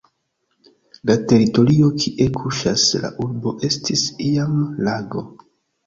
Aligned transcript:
La 1.09 1.15
teritorio 1.33 1.91
kie 1.99 2.27
kuŝas 2.39 2.89
la 3.07 3.15
urbo 3.29 3.57
estis 3.71 4.11
iam 4.33 4.63
lago. 4.91 5.29